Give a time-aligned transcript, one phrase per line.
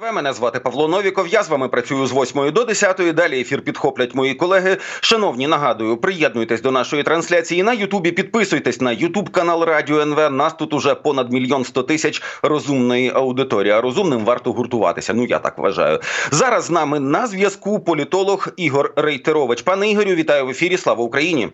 [0.00, 1.28] Мене звати Павло Новіков.
[1.28, 3.14] Я з вами працюю з 8 до 10.
[3.14, 4.76] Далі ефір підхоплять мої колеги.
[5.00, 8.12] Шановні, нагадую, приєднуйтесь до нашої трансляції на Ютубі.
[8.12, 10.30] Підписуйтесь на Ютуб канал Радіо НВ.
[10.30, 13.72] Нас тут уже понад мільйон сто тисяч розумної аудиторії.
[13.72, 15.14] А розумним варто гуртуватися.
[15.14, 15.98] Ну я так вважаю.
[16.30, 19.62] Зараз з нами на зв'язку політолог Ігор Рейтерович.
[19.62, 20.76] Пане Ігорю, вітаю в ефірі.
[20.76, 21.48] Слава Україні!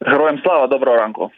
[0.00, 1.30] Героям слава доброго ранку.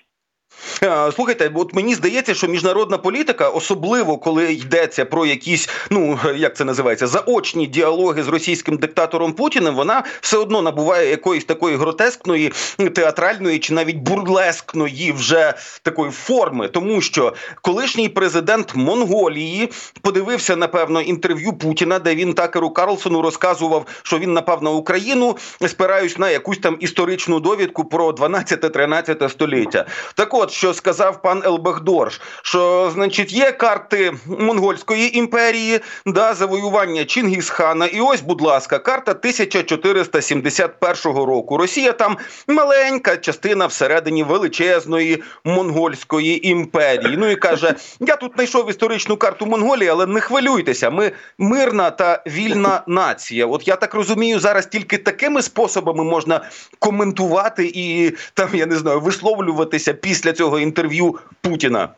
[1.14, 6.64] Слухайте, от мені здається, що міжнародна політика, особливо коли йдеться про якісь, ну як це
[6.64, 12.52] називається, заочні діалоги з російським диктатором Путіним, вона все одно набуває якоїсь такої гротескної,
[12.94, 19.70] театральної чи навіть бурлескної вже такої форми, тому що колишній президент Монголії
[20.02, 26.18] подивився напевно інтерв'ю Путіна, де він такеру Карлсону розказував, що він напав на Україну, спираюсь
[26.18, 29.86] на якусь там історичну довідку про 12-13 століття.
[30.14, 37.86] Так от що сказав пан Елбехдорш, що значить є карти монгольської імперії, да, завоювання Чингісхана.
[37.86, 41.56] І ось, будь ласка, карта 1471 року.
[41.56, 42.16] Росія там
[42.48, 47.14] маленька частина всередині величезної монгольської імперії.
[47.18, 52.22] Ну і каже: я тут знайшов історичну карту Монголії, але не хвилюйтеся, ми мирна та
[52.26, 53.46] вільна нація.
[53.46, 56.40] От я так розумію, зараз тільки такими способами можна
[56.78, 61.88] коментувати і там я не знаю висловлюватися після цього інтерв'ю Путіна?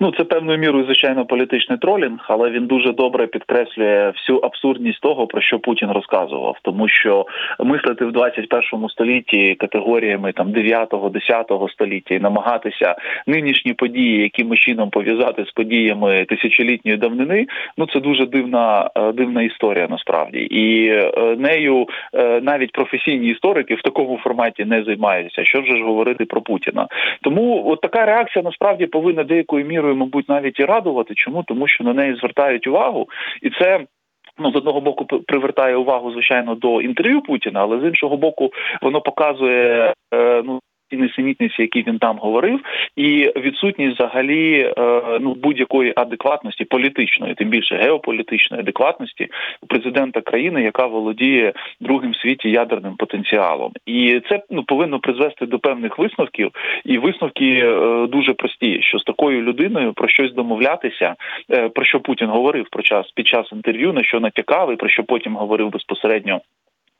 [0.00, 5.26] Ну це певною мірою, звичайно, політичний тролінг, але він дуже добре підкреслює всю абсурдність того,
[5.26, 7.26] про що Путін розказував, тому що
[7.64, 12.94] мислити в 21 столітті категоріями там 9-10 століття і намагатися
[13.26, 17.46] нинішні події, якимось чином пов'язати з подіями тисячолітньої давнини.
[17.76, 23.74] Ну це дуже дивна е, дивна історія насправді, і е, нею е, навіть професійні історики
[23.74, 25.44] в такому форматі не займаються.
[25.44, 26.86] Що вже ж говорити про Путіна?
[27.22, 31.14] Тому от така реакція насправді повинна деякою мірою, мабуть, навіть і радувати.
[31.14, 33.08] Чому тому, що на неї звертають увагу,
[33.42, 33.80] і це.
[34.40, 38.50] Ну, з одного боку привертає увагу звичайно до інтерв'ю Путіна, але з іншого боку,
[38.82, 42.60] воно показує е, ну ті несенітниці, які він там говорив,
[42.96, 49.28] і відсутність взагалі е, ну будь-якої адекватності політичної, тим більше геополітичної адекватності
[49.62, 55.58] у президента країни, яка володіє другим світі ядерним потенціалом, і це ну повинно призвести до
[55.58, 56.50] певних висновків.
[56.84, 61.14] І висновки е, дуже прості, що з такою людиною про щось домовлятися,
[61.50, 64.88] е, про що Путін говорив про час під час інтерв'ю, на що натякав, і про
[64.88, 66.40] що потім говорив безпосередньо.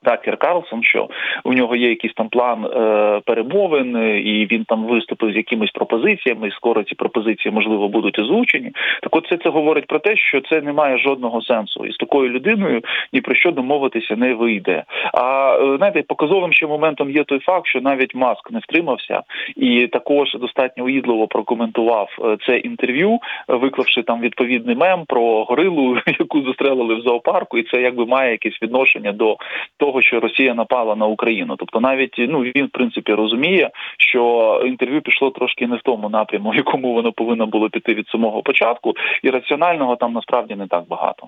[0.03, 1.09] Такер Карлсон, що
[1.43, 6.47] у нього є якийсь там план е, перемовин, і він там виступив з якимись пропозиціями.
[6.47, 8.71] і Скоро ці пропозиції можливо будуть озвучені.
[9.01, 11.97] Так, от це це говорить про те, що це не має жодного сенсу, і з
[11.97, 12.81] такою людиною
[13.13, 14.83] ні про що домовитися не вийде.
[15.13, 19.21] А е, знаєте, показовим ще моментом є той факт, що навіть маск не втримався,
[19.55, 26.41] і також достатньо уїдливо прокоментував е, це інтерв'ю, виклавши там відповідний мем про горилу, яку
[26.41, 29.37] застрелили в зоопарку, і це якби має якесь відношення до
[29.77, 31.55] того того, що Росія напала на Україну.
[31.57, 36.53] Тобто, навіть ну він в принципі розуміє, що інтерв'ю пішло трошки не в тому напряму,
[36.63, 41.27] якому воно повинно було піти від самого початку, і раціонального там насправді не так багато.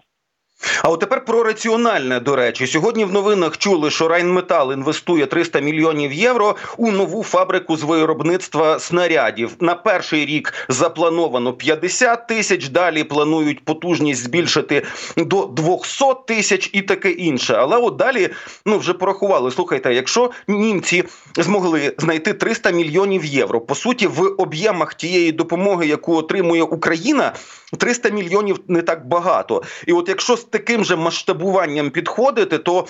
[0.84, 5.60] А от тепер про раціональне до речі, сьогодні в новинах чули, що Райнметал інвестує 300
[5.60, 9.52] мільйонів євро у нову фабрику з виробництва снарядів.
[9.60, 12.68] На перший рік заплановано 50 тисяч.
[12.70, 14.86] Далі планують потужність збільшити
[15.18, 17.56] до 200 тисяч і таке інше.
[17.60, 18.30] Але от далі
[18.66, 19.52] ну вже порахували.
[19.52, 21.04] Слухайте, якщо німці
[21.36, 27.34] змогли знайти 300 мільйонів євро, по суті, в об'ємах тієї допомоги, яку отримує Україна,
[27.78, 29.64] 300 мільйонів не так багато.
[29.88, 32.88] І от якщо таким же масштабуванням підходити, то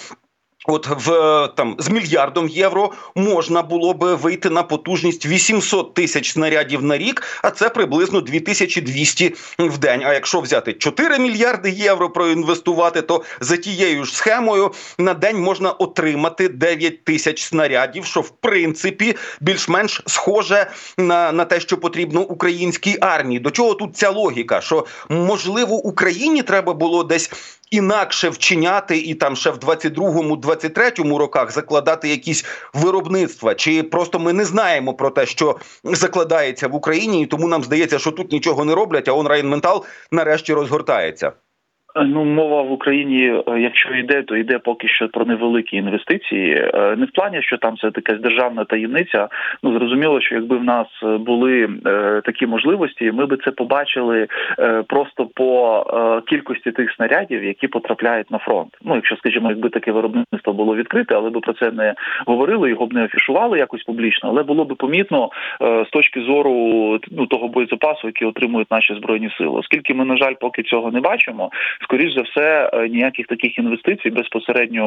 [0.66, 6.84] От в там з мільярдом євро можна було би вийти на потужність 800 тисяч снарядів
[6.84, 10.04] на рік, а це приблизно 2200 в день.
[10.06, 15.72] А якщо взяти 4 мільярди євро проінвестувати, то за тією ж схемою на день можна
[15.72, 22.98] отримати 9 тисяч снарядів, що в принципі більш-менш схоже на, на те, що потрібно українській
[23.02, 23.40] армії.
[23.40, 24.62] До чого тут ця логіка?
[24.62, 27.32] Що можливо Україні треба було десь
[27.72, 34.34] інакше вчиняти і там ще в 22-му, 23-му роках закладати якісь виробництва, чи просто ми
[34.34, 38.66] не знаємо про те, що закладається в Україні, і тому нам здається, що тут нічого
[38.66, 41.32] не роблять, а он районментал нарешті розгортається.
[41.96, 46.56] Е, ну, мова в Україні, е, якщо йде, то йде поки що про невеликі інвестиції.
[46.56, 49.28] Е, не в плані, що там це якась державна таємниця.
[49.64, 51.70] Ну зрозуміло, що якби в нас були
[52.26, 54.28] такі можливості, ми би це побачили
[54.88, 58.78] просто по кількості тих снарядів, які потрапляють на фронт.
[58.82, 61.94] Ну, якщо скажімо, якби таке виробництво було відкрите, але би про це не
[62.26, 65.30] говорили, його б не афішували якось публічно, але було б помітно
[65.88, 66.54] з точки зору
[67.12, 71.00] ну того боєзапасу, який отримують наші збройні сили, оскільки ми на жаль поки цього не
[71.00, 71.50] бачимо
[71.84, 74.86] скоріш за все, ніяких таких інвестицій безпосередньо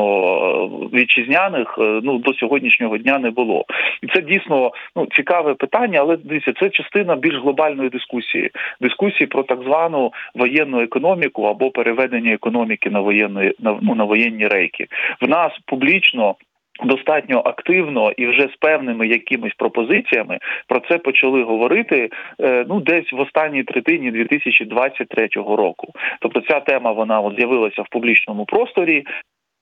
[0.94, 3.64] вітчизняних ну до сьогоднішнього дня не було.
[4.02, 8.50] І це дійсно ну цікаве питання, але дивіться, це частина більш глобальної дискусії.
[8.80, 14.46] Дискусії про так звану воєнну економіку або переведення економіки на воєнні, на, ну, на воєнні
[14.46, 14.86] рейки.
[15.20, 16.34] В нас публічно.
[16.82, 20.38] Достатньо активно і вже з певними якимись пропозиціями
[20.68, 22.10] про це почали говорити
[22.40, 25.92] е, ну десь в останній третині 2023 року.
[26.20, 29.04] Тобто ця тема вона от з'явилася в публічному просторі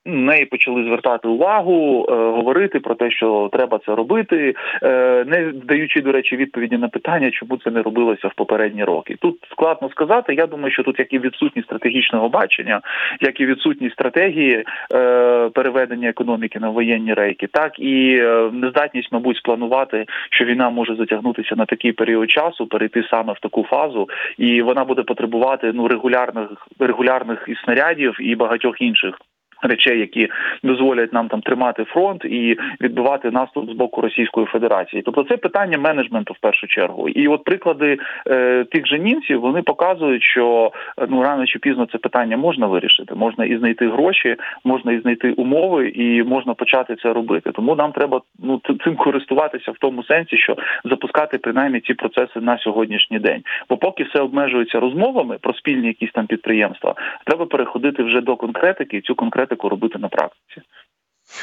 [0.07, 6.01] неї почали звертати увагу, е, говорити про те, що треба це робити, е, не даючи
[6.01, 9.17] до речі відповіді на питання, чому це не робилося в попередні роки.
[9.21, 10.35] Тут складно сказати.
[10.35, 12.81] Я думаю, що тут як і відсутність стратегічного бачення,
[13.21, 14.65] як і відсутність стратегії
[14.95, 18.23] е, переведення економіки на воєнні рейки, так і
[18.53, 23.65] нездатність, мабуть, спланувати, що війна може затягнутися на такий період часу, перейти саме в таку
[23.65, 24.09] фазу,
[24.39, 29.19] і вона буде потребувати ну регулярних регулярних і снарядів і багатьох інших
[29.63, 30.29] речей, які
[30.63, 35.03] дозволять нам там тримати фронт і відбивати наступ з боку Російської Федерації.
[35.03, 37.09] Тобто це питання менеджменту в першу чергу.
[37.09, 41.87] І от приклади е, тих же німців вони показують, що е, ну рано чи пізно
[41.93, 43.15] це питання можна вирішити.
[43.15, 47.51] Можна і знайти гроші, можна і знайти умови, і можна почати це робити.
[47.53, 52.59] Тому нам треба ну цим користуватися в тому сенсі, що запускати принаймні ці процеси на
[52.59, 53.43] сьогоднішній день.
[53.69, 56.95] Бо поки все обмежується розмовами про спільні якісь там підприємства,
[57.27, 60.63] треба переходити вже до конкретики цю конкретику практику робити на практиці.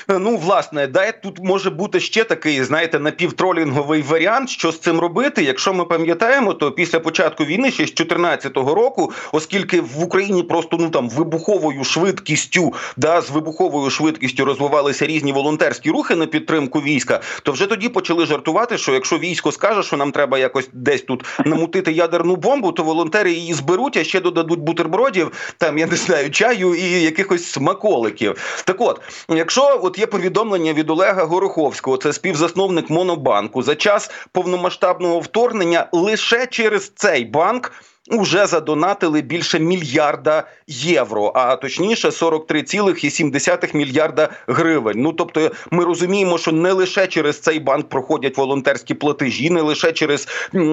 [0.08, 5.44] Ну, власне, да, тут може бути ще такий, знаєте, напівтролінговий варіант, що з цим робити.
[5.44, 10.78] Якщо ми пам'ятаємо, то після початку війни, ще з 2014 року, оскільки в Україні просто
[10.80, 17.22] ну там вибуховою швидкістю, да, з вибуховою швидкістю розвивалися різні волонтерські рухи на підтримку війська,
[17.44, 21.26] то вже тоді почали жартувати, що якщо військо скаже, що нам треба якось десь тут
[21.46, 26.32] намутити ядерну бомбу, то волонтери її зберуть, а ще додадуть бутербродів, там я не знаю,
[26.32, 28.62] чаю і якихось смаколиків.
[28.66, 33.64] Так от, якщо от є повідомлення від Олега Гороховського, це співзасновник Монобанку.
[33.64, 37.72] За час повномасштабного вторгнення лише через цей банк
[38.10, 45.02] уже задонатили більше мільярда євро, а точніше 43,7 мільярда гривень.
[45.02, 49.92] Ну тобто, ми розуміємо, що не лише через цей банк проходять волонтерські платежі, не лише
[49.92, 50.28] через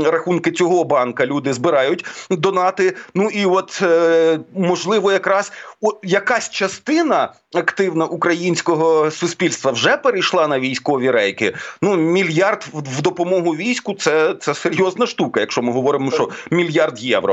[0.04, 2.94] рахунки цього банка люди збирають донати.
[3.14, 5.52] Ну і от е, можливо, якраз
[6.02, 11.54] якась частина активна українського суспільства вже перейшла на військові рейки.
[11.82, 17.25] Ну мільярд в допомогу війську це, це серйозна штука, якщо ми говоримо, що мільярд євро.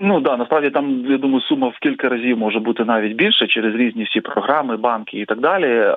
[0.00, 3.74] Ну да, насправді там я думаю, сума в кілька разів може бути навіть більше через
[3.74, 5.66] різні всі програми, банки і так далі.
[5.66, 5.96] Е,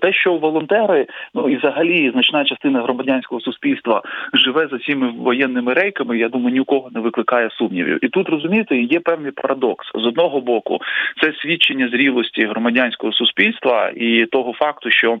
[0.00, 4.02] Те, що волонтери, ну і взагалі значна частина громадянського суспільства
[4.34, 8.04] живе за цими воєнними рейками, я думаю, ні у кого не викликає сумнівів.
[8.04, 10.78] І тут розумієте, є певний парадокс з одного боку,
[11.22, 15.18] це свідчення зрілості громадянського суспільства і того факту, що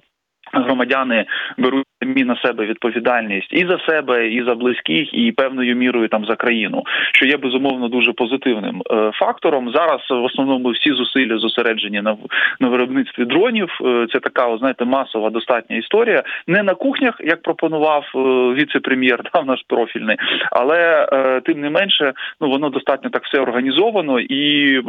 [0.52, 1.24] громадяни
[1.58, 6.24] беруть самі на себе відповідальність і за себе, і за близьких, і певною мірою там
[6.24, 6.82] за країну,
[7.12, 9.72] що є безумовно дуже позитивним е, фактором.
[9.74, 12.16] Зараз в основному всі зусилля зосереджені на
[12.60, 13.78] на виробництві дронів.
[13.84, 16.22] Е, це така, знаєте, масова достатня історія.
[16.46, 18.18] Не на кухнях, як пропонував е,
[18.54, 20.16] віце-прем'єр, там наш профільний,
[20.50, 21.08] але
[21.46, 24.80] тим не менше, ну воно достатньо так все організовано і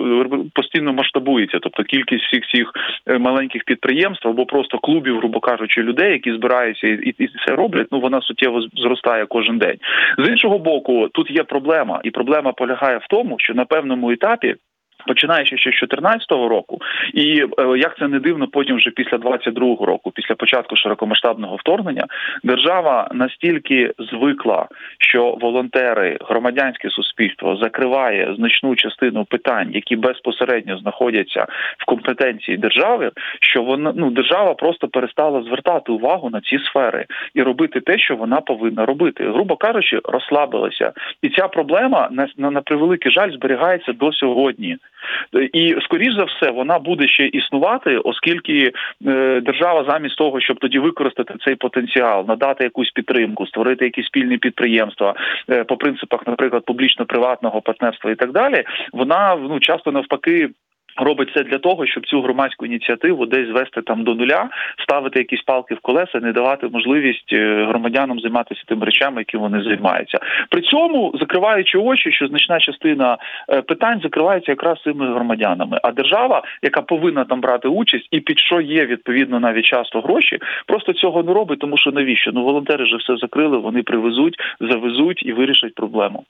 [0.53, 1.59] постійно масштабується.
[1.61, 2.71] Тобто кількість всіх цих
[3.19, 7.99] маленьких підприємств або просто клубів, грубо кажучи, людей, які збираються і і це роблять, ну
[7.99, 9.77] вона суттєво зростає кожен день.
[10.17, 14.55] З іншого боку, тут є проблема, і проблема полягає в тому, що на певному етапі
[15.07, 16.79] Починаючи ще з 2014 року,
[17.13, 22.05] і е, як це не дивно, потім вже після 22-го року, після початку широкомасштабного вторгнення,
[22.43, 24.67] держава настільки звикла,
[24.99, 31.45] що волонтери, громадянське суспільство закриває значну частину питань, які безпосередньо знаходяться
[31.77, 37.41] в компетенції держави, що вона ну держава просто перестала звертати увагу на ці сфери і
[37.41, 42.61] робити те, що вона повинна робити, грубо кажучи, розслабилася, і ця проблема на, на, на
[42.61, 44.77] превеликий жаль зберігається до сьогодні.
[45.53, 48.71] І скоріш за все вона буде ще існувати, оскільки
[49.07, 54.37] е, держава, замість того, щоб тоді використати цей потенціал, надати якусь підтримку, створити якісь спільні
[54.37, 55.15] підприємства
[55.49, 60.49] е, по принципах, наприклад, публічно-приватного партнерства і так далі, вона ну часто навпаки.
[60.97, 64.49] Робить це для того, щоб цю громадську ініціативу десь звести там до нуля,
[64.83, 69.63] ставити якісь палки в колеса, не давати можливість е, громадянам займатися тими речами, які вони
[69.63, 70.19] займаються.
[70.49, 73.17] При цьому закриваючи очі, що значна частина
[73.49, 75.79] е, питань закривається якраз цими громадянами.
[75.83, 80.39] А держава, яка повинна там брати участь, і під що є відповідно навіть часто гроші,
[80.65, 82.31] просто цього не робить, тому що навіщо?
[82.33, 86.23] Ну волонтери вже все закрили, вони привезуть, завезуть і вирішать проблему.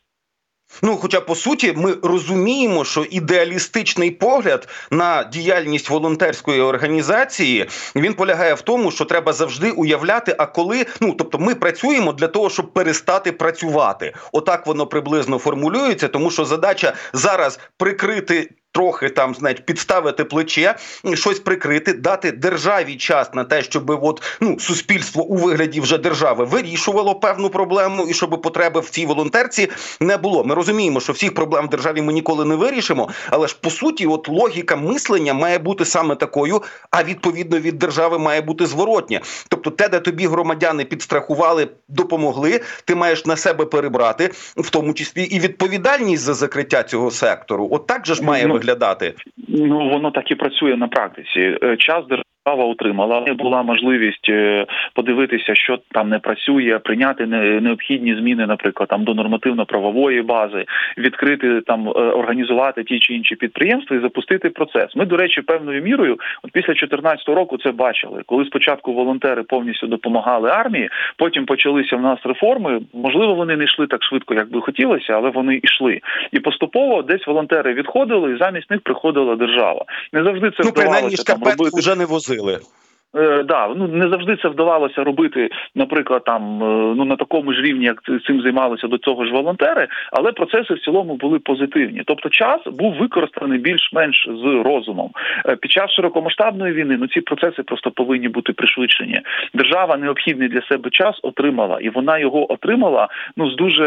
[0.82, 8.54] Ну, хоча по суті, ми розуміємо, що ідеалістичний погляд на діяльність волонтерської організації він полягає
[8.54, 12.74] в тому, що треба завжди уявляти, а коли ну тобто, ми працюємо для того, щоб
[12.74, 14.14] перестати працювати.
[14.32, 20.76] Отак воно приблизно формулюється, тому що задача зараз прикрити трохи там знають, підставити плече,
[21.14, 26.46] щось прикрити, дати державі час на те, щоб от ну суспільство у вигляді вже держави
[26.46, 30.44] вирішувало певну проблему, і щоб потреби в цій волонтерці не було.
[30.44, 34.08] Ми розуміємо, що всіх проблем в державі ми ніколи не вирішимо, але ж по суті,
[34.08, 39.22] от логіка мислення має бути саме такою, а відповідно від держави має бути зворотня.
[39.50, 45.24] Тобто, те, де тобі громадяни підстрахували, допомогли, ти маєш на себе перебрати, в тому числі
[45.24, 47.68] і відповідальність за закриття цього сектору.
[47.72, 49.14] От так же ж має виглядати виглядати?
[49.48, 51.58] Ну воно так і працює на практиці.
[51.80, 53.24] Час час держава отримала.
[53.28, 57.26] Не була можливість е, подивитися, що там не працює, прийняти
[57.62, 60.66] необхідні зміни, наприклад, там до нормативно-правової бази,
[60.98, 64.96] відкрити там е, організувати ті чи інші підприємства і запустити процес.
[64.96, 69.88] Ми, до речі, певною мірою, от після 2014 року, це бачили, коли спочатку волонтери повністю
[69.88, 72.82] допомагали армії, потім почалися в нас реформи.
[72.94, 76.02] Можливо, вони не йшли так швидко, як би хотілося, але вони йшли.
[76.32, 79.86] І поступово десь волонтери відходили, і замість них приходила держава.
[80.14, 81.80] Не завжди це ну, вдавалося там робити.
[81.80, 82.60] вже не возили сили.
[83.18, 87.62] Е, да, ну не завжди це вдавалося робити, наприклад, там е, ну на такому ж
[87.62, 92.02] рівні, як цим займалися до цього ж волонтери, але процеси в цілому були позитивні.
[92.06, 95.10] Тобто, час був використаний більш-менш з розумом.
[95.46, 99.20] Е, під час широкомасштабної війни ну ці процеси просто повинні бути пришвидшені.
[99.54, 103.08] Держава необхідний для себе час отримала, і вона його отримала
[103.38, 103.86] ну з дуже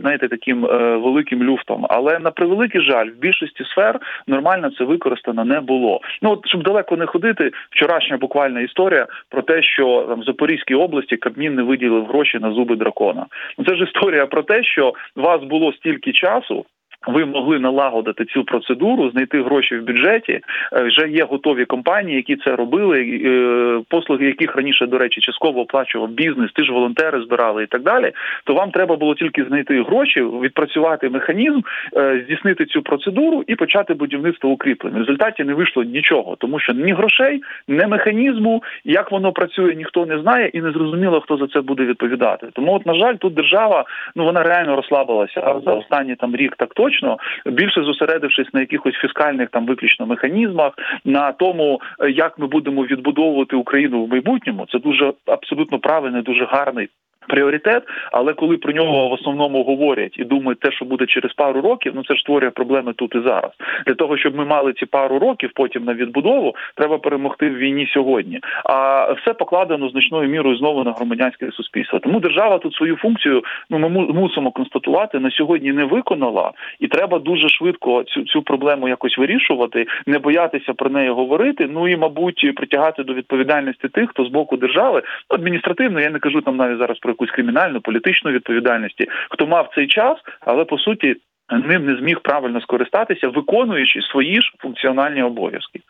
[0.00, 0.60] знаєте, таким
[1.02, 1.86] великим люфтом.
[1.90, 6.00] Але на превеликий жаль, в більшості сфер нормально це використано не було.
[6.22, 10.24] Ну от щоб далеко не ходити, вчорашня буквально актуальна історія про те, що там в
[10.24, 13.26] Запорізькій області Кабмін не виділив гроші на зуби дракона.
[13.58, 16.64] Ну це ж історія про те, що вас було стільки часу
[17.06, 20.40] ви могли налагодити цю процедуру, знайти гроші в бюджеті.
[20.72, 23.20] Е, вже є готові компанії, які це робили.
[23.24, 27.82] Е, послуги, яких раніше до речі, частково оплачував бізнес, ти ж волонтери збирали і так
[27.82, 28.12] далі.
[28.44, 31.60] То вам треба було тільки знайти гроші, відпрацювати механізм,
[31.96, 34.94] е, здійснити цю процедуру і почати будівництво укріплень.
[34.94, 40.06] В результаті не вийшло нічого, тому що ні грошей, ні механізму, як воно працює, ніхто
[40.06, 42.46] не знає, і не зрозуміло, хто за це буде відповідати.
[42.52, 43.84] Тому, от на жаль, тут держава
[44.16, 47.16] ну вона реально розслабилася за останні там рік так точно точно
[47.46, 50.72] більше зосередившись на якихось фіскальних там виключно механізмах,
[51.04, 56.44] на тому, е, як ми будемо відбудовувати Україну в майбутньому, це дуже абсолютно правильний, дуже
[56.44, 56.88] гарний
[57.28, 57.82] пріоритет,
[58.12, 61.92] але коли про нього в основному говорять і думають те, що буде через пару років,
[61.94, 63.50] ну це ж створює проблеми тут і зараз.
[63.86, 67.86] Для того щоб ми мали ці пару років потім на відбудову, треба перемогти в війні
[67.94, 68.40] сьогодні.
[68.64, 71.98] А все покладено значною мірою знову на громадянське суспільство.
[71.98, 77.18] Тому держава тут свою функцію ну ми мусимо констатувати на сьогодні не виконала, і треба
[77.18, 81.68] дуже швидко цю цю проблему якось вирішувати, не боятися про неї говорити.
[81.70, 86.00] Ну і мабуть притягати до відповідальності тих, хто з боку держави адміністративно.
[86.00, 90.18] Я не кажу там навіть зараз про якусь кримінальну політичну відповідальність, хто мав цей час,
[90.40, 91.16] але по суті
[91.50, 95.80] ним не зміг правильно скористатися, виконуючи свої ж функціональні обов'язки.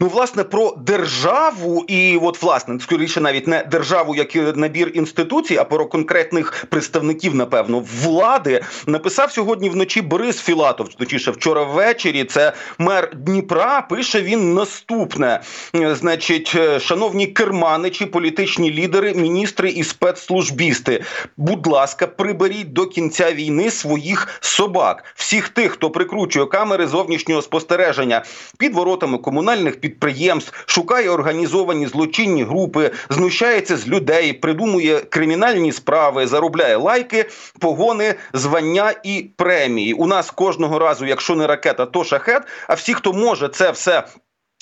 [0.00, 5.64] Ну, власне, про державу, і от власне скоріше, навіть не державу, як набір інституцій, а
[5.64, 10.88] про конкретних представників, напевно, влади написав сьогодні вночі Борис Філатов.
[10.88, 12.24] Точніше, вчора ввечері.
[12.24, 13.80] Це мер Дніпра.
[13.80, 15.40] Пише він наступне:
[15.74, 21.04] значить, е, шановні керманичі, політичні лідери, міністри і спецслужбісти.
[21.36, 28.24] Будь ласка, приберіть до кінця війни своїх собак, всіх тих, хто прикручує камери зовнішнього спостереження
[28.58, 36.26] під воротами комунальних комунальних підприємств, шукає організовані злочинні групи, знущається з людей, придумує кримінальні справи,
[36.26, 37.26] заробляє лайки,
[37.58, 39.92] погони, звання і премії.
[39.92, 42.42] У нас кожного разу, якщо не ракета, то шахет.
[42.68, 44.04] А всі, хто може це все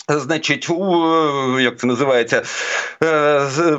[0.08, 2.42] Значить, у, як це називається,
[3.04, 3.78] е,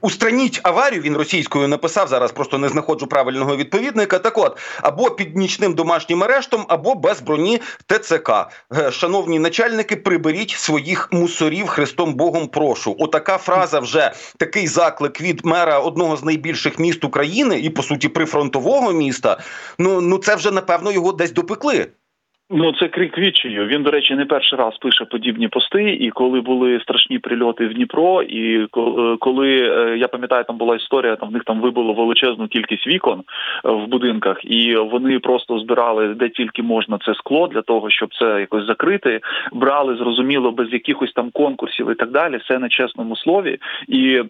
[0.00, 1.02] устраніть аварію.
[1.02, 2.08] Він російською написав.
[2.08, 4.18] Зараз просто не знаходжу правильного відповідника.
[4.18, 8.30] Так от, або під нічним домашнім арештом, або без броні ТЦК.
[8.76, 12.48] Е, шановні начальники, приберіть своїх мусорів Христом Богом.
[12.48, 12.96] Прошу.
[12.98, 18.08] Отака фраза вже такий заклик від мера одного з найбільших міст України і по суті
[18.08, 19.40] прифронтового міста.
[19.78, 21.86] Ну ну це вже напевно його десь допекли.
[22.50, 23.66] Ну, це крик відчаю.
[23.66, 25.90] Він, до речі, не перший раз пише подібні пости.
[25.94, 28.68] І коли були страшні прильоти в Дніпро, і е,
[29.20, 33.22] коли е, я пам'ятаю, там була історія, там в них там вибило величезну кількість вікон
[33.64, 38.14] е, в будинках, і вони просто збирали де тільки можна це скло для того, щоб
[38.14, 39.20] це якось закрити.
[39.52, 43.58] Брали зрозуміло без якихось там конкурсів і так далі, все на чесному слові.
[43.88, 44.22] І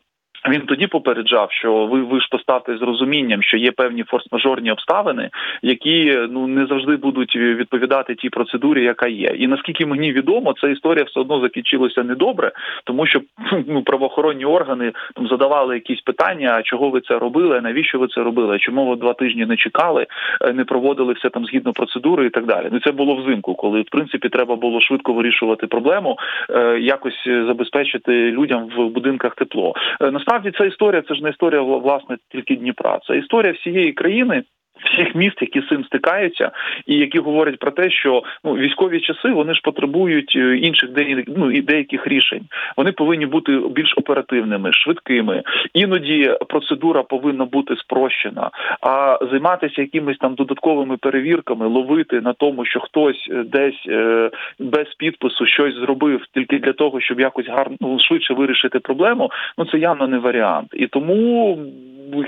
[0.48, 5.30] Він тоді попереджав, що ви ви ж поставте з розумінням, що є певні форс-мажорні обставини,
[5.62, 9.28] які ну не завжди будуть відповідати тій процедурі, яка є.
[9.28, 12.52] І наскільки мені відомо, ця історія все одно закінчилася недобре,
[12.84, 13.20] тому що
[13.66, 17.60] ну правоохоронні органи там задавали якісь питання: чого ви це робили?
[17.60, 18.58] Навіщо ви це робили?
[18.58, 20.06] Чому ви два тижні не чекали,
[20.40, 22.68] е, не проводили все там згідно процедури і так далі?
[22.72, 26.18] Ну це було взимку, коли в принципі треба було швидко вирішувати проблему,
[26.50, 29.74] е, якось забезпечити людям в будинках тепло.
[30.00, 34.42] Насправді насправді ця історія це ж не історія власне тільки Дніпра, це історія всієї країни.
[34.84, 36.50] Всіх міст, які з цим стикаються,
[36.86, 40.90] і які говорять про те, що ну військові часи вони ж потребують е, інших
[41.36, 42.42] ну, і деяких рішень.
[42.76, 45.42] Вони повинні бути більш оперативними, швидкими.
[45.74, 48.50] Іноді процедура повинна бути спрощена.
[48.80, 54.94] А займатися якимись там додатковими перевірками, ловити на тому, що хтось е, десь е, без
[54.98, 59.30] підпису щось зробив тільки для того, щоб якось гарно ну, швидше вирішити проблему.
[59.58, 61.58] Ну це явно не варіант, і тому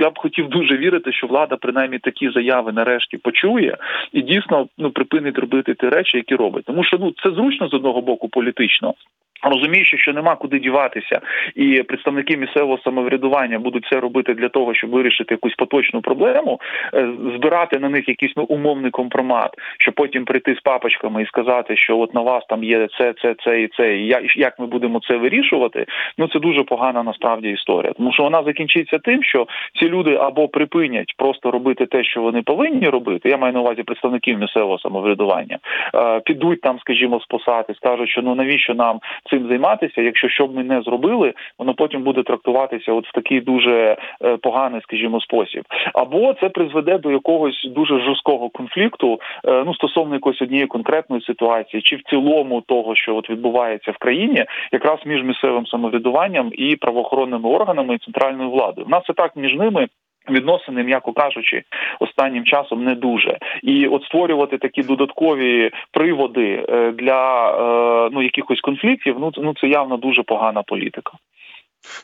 [0.01, 3.77] я б хотів дуже вірити, що влада принаймні такі заяви нарешті почує
[4.13, 6.65] і дійсно ну припинить робити ті речі, які робить.
[6.65, 8.95] Тому що ну це зручно з одного боку політично.
[9.43, 11.21] Розуміючи, що нема куди діватися,
[11.55, 16.61] і представники місцевого самоврядування будуть це робити для того, щоб вирішити якусь поточну проблему,
[16.95, 21.77] е, збирати на них якийсь ну умовний компромат, щоб потім прийти з папочками і сказати,
[21.77, 25.01] що от на вас там є це, це, це і це, і як ми будемо
[25.09, 25.87] це вирішувати.
[26.19, 29.47] Ну це дуже погана насправді історія, тому що вона закінчиться тим, що
[29.81, 33.29] ці люди або припинять просто робити те, що вони повинні робити.
[33.29, 35.59] Я маю на увазі представників місцевого самоврядування,
[35.95, 40.47] е, підуть там, скажімо, з посади, скажуть, що ну навіщо нам цим займатися, якщо що
[40.47, 45.21] б ми не зробили, воно потім буде трактуватися от в такий дуже е, поганий, скажімо,
[45.21, 45.65] спосіб.
[45.95, 51.83] Або це призведе до якогось дуже жорсткого конфлікту, е, ну стосовно якоїсь однієї конкретної ситуації,
[51.83, 57.49] чи в цілому того, що от відбувається в країні, якраз між місцевим самоврядуванням і правоохоронними
[57.49, 58.87] органами і центральною владою.
[58.87, 59.89] У нас це так між ними.
[60.31, 61.63] Відносини, м'яко кажучи,
[62.01, 68.61] останнім часом не дуже, і от створювати такі додаткові приводи е, для е, ну якихось
[68.61, 69.17] конфліктів.
[69.21, 71.13] Ну ну це явно дуже погана політика.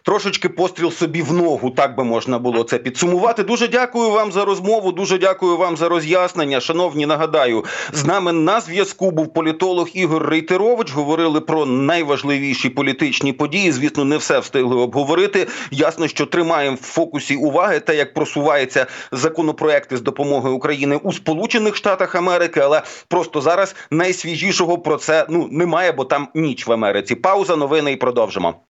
[0.02, 3.42] Трошечки постріл собі в ногу, так би можна було це підсумувати.
[3.42, 4.92] Дуже дякую вам за розмову.
[4.92, 6.60] Дуже дякую вам за роз'яснення.
[6.60, 10.92] Шановні, нагадаю, з нами на зв'язку був політолог Ігор Рейтерович.
[10.92, 13.72] Говорили про найважливіші політичні події.
[13.72, 15.46] Звісно, не все встигли обговорити.
[15.70, 21.76] Ясно, що тримаємо в фокусі уваги те, як просуваються законопроекти з допомоги України у Сполучених
[21.76, 27.14] Штатах Америки, але просто зараз найсвіжішого про це ну немає, бо там ніч в Америці.
[27.14, 28.54] Пауза, новини і продовжимо.